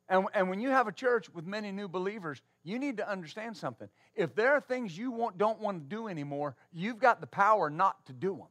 And, 0.09 0.25
and 0.33 0.49
when 0.49 0.59
you 0.59 0.69
have 0.69 0.87
a 0.87 0.91
church 0.91 1.29
with 1.33 1.45
many 1.45 1.71
new 1.71 1.87
believers, 1.87 2.41
you 2.63 2.79
need 2.79 2.97
to 2.97 3.09
understand 3.09 3.57
something. 3.57 3.89
If 4.15 4.35
there 4.35 4.53
are 4.53 4.61
things 4.61 4.97
you 4.97 5.11
want, 5.11 5.37
don't 5.37 5.59
want 5.59 5.89
to 5.89 5.95
do 5.95 6.07
anymore, 6.07 6.55
you've 6.71 6.99
got 6.99 7.19
the 7.19 7.27
power 7.27 7.69
not 7.69 8.05
to 8.05 8.13
do 8.13 8.37
them. 8.37 8.47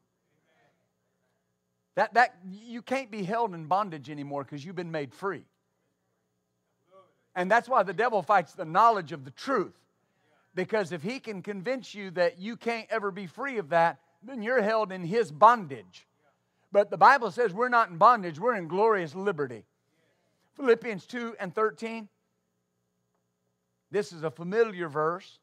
That, 1.94 2.12
that, 2.12 2.36
you 2.46 2.82
can't 2.82 3.10
be 3.10 3.22
held 3.22 3.54
in 3.54 3.66
bondage 3.66 4.10
anymore 4.10 4.44
because 4.44 4.62
you've 4.62 4.76
been 4.76 4.90
made 4.90 5.14
free. 5.14 5.44
And 7.34 7.50
that's 7.50 7.68
why 7.68 7.82
the 7.82 7.94
devil 7.94 8.22
fights 8.22 8.52
the 8.52 8.66
knowledge 8.66 9.12
of 9.12 9.24
the 9.24 9.30
truth. 9.30 9.74
Because 10.54 10.92
if 10.92 11.02
he 11.02 11.20
can 11.20 11.42
convince 11.42 11.94
you 11.94 12.10
that 12.12 12.38
you 12.38 12.56
can't 12.56 12.86
ever 12.90 13.10
be 13.10 13.26
free 13.26 13.58
of 13.58 13.70
that, 13.70 13.98
then 14.22 14.42
you're 14.42 14.62
held 14.62 14.92
in 14.92 15.04
his 15.04 15.32
bondage. 15.32 16.05
But 16.76 16.90
the 16.90 16.98
Bible 16.98 17.30
says 17.30 17.54
we're 17.54 17.70
not 17.70 17.88
in 17.88 17.96
bondage, 17.96 18.38
we're 18.38 18.54
in 18.54 18.68
glorious 18.68 19.14
liberty. 19.14 19.64
Philippians 20.56 21.06
2 21.06 21.36
and 21.40 21.54
13. 21.54 22.06
This 23.90 24.12
is 24.12 24.24
a 24.24 24.30
familiar 24.30 24.86
verse, 24.90 25.38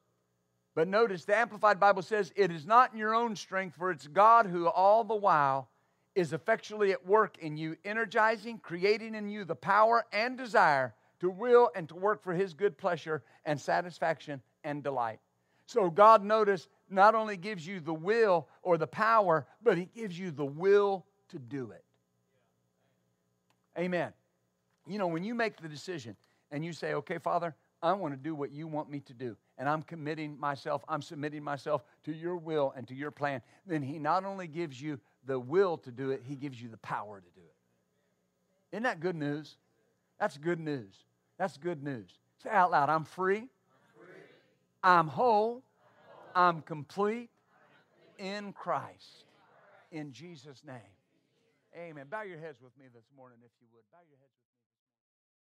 but 0.76 0.88
notice 0.88 1.26
the 1.26 1.36
Amplified 1.36 1.80
Bible 1.80 2.04
says, 2.04 2.32
It 2.36 2.52
is 2.52 2.68
not 2.68 2.94
in 2.94 3.00
your 3.00 3.16
own 3.16 3.36
strength, 3.36 3.76
for 3.78 3.90
it's 3.90 4.06
God 4.06 4.46
who 4.46 4.68
all 4.68 5.04
the 5.04 5.16
while 5.16 5.70
is 6.14 6.34
effectually 6.34 6.92
at 6.92 7.04
work 7.04 7.40
in 7.40 7.58
you, 7.58 7.78
energizing, 7.84 8.60
creating 8.60 9.16
in 9.16 9.28
you 9.28 9.44
the 9.44 9.56
power 9.56 10.06
and 10.14 10.38
desire 10.38 10.94
to 11.20 11.32
will 11.32 11.72
and 11.76 11.90
to 11.90 11.96
work 11.96 12.22
for 12.22 12.36
his 12.36 12.54
good 12.54 12.78
pleasure 12.78 13.24
and 13.44 13.60
satisfaction 13.60 14.40
and 14.64 14.84
delight. 14.84 15.18
So, 15.66 15.90
God, 15.90 16.24
notice, 16.24 16.68
not 16.92 17.16
only 17.16 17.38
gives 17.38 17.66
you 17.66 17.80
the 17.80 17.92
will 17.92 18.48
or 18.62 18.78
the 18.78 18.86
power, 18.86 19.48
but 19.64 19.80
he 19.80 19.86
gives 19.86 20.20
you 20.20 20.30
the 20.30 20.46
will 20.46 21.08
to 21.34 21.40
do 21.40 21.72
it. 21.72 21.84
Amen. 23.78 24.14
You 24.88 24.98
know, 24.98 25.08
when 25.08 25.24
you 25.24 25.36
make 25.36 25.62
the 25.62 25.68
decision 25.68 26.16
and 26.52 26.64
you 26.64 26.74
say, 26.74 26.94
okay, 26.94 27.18
Father, 27.18 27.56
I 27.82 27.94
want 27.94 28.14
to 28.14 28.18
do 28.18 28.34
what 28.34 28.52
you 28.52 28.68
want 28.68 28.90
me 28.90 29.02
to 29.02 29.14
do. 29.14 29.36
And 29.58 29.68
I'm 29.68 29.84
committing 29.84 30.40
myself, 30.40 30.84
I'm 30.88 31.02
submitting 31.02 31.44
myself 31.44 31.84
to 32.06 32.14
your 32.14 32.38
will 32.38 32.74
and 32.76 32.88
to 32.88 32.96
your 32.96 33.12
plan. 33.12 33.42
Then 33.68 33.82
He 33.82 34.00
not 34.00 34.24
only 34.24 34.48
gives 34.48 34.82
you 34.82 35.00
the 35.26 35.40
will 35.40 35.78
to 35.80 35.92
do 35.92 36.12
it, 36.12 36.24
He 36.26 36.36
gives 36.36 36.62
you 36.62 36.70
the 36.70 36.78
power 36.78 37.20
to 37.20 37.30
do 37.36 37.46
it. 37.46 38.76
Isn't 38.76 38.84
that 38.84 39.00
good 39.00 39.16
news? 39.16 39.58
That's 40.20 40.38
good 40.38 40.60
news. 40.60 40.94
That's 41.38 41.58
good 41.58 41.84
news. 41.84 42.10
Say 42.42 42.50
out 42.50 42.72
loud 42.72 42.90
I'm 42.90 43.04
free, 43.04 43.48
I'm 44.84 45.08
whole, 45.08 45.64
I'm 46.36 46.62
complete 46.62 47.30
in 48.18 48.54
Christ. 48.54 49.26
In 49.92 50.12
Jesus' 50.12 50.62
name. 50.66 50.78
Amen. 51.76 52.06
Bow 52.10 52.22
your 52.22 52.38
heads 52.38 52.62
with 52.62 52.78
me 52.78 52.86
this 52.94 53.10
morning, 53.18 53.40
if 53.42 53.52
you 53.60 53.68
would. 53.74 53.84
Bow 53.92 54.06
your 54.06 54.18
heads. 54.18 54.53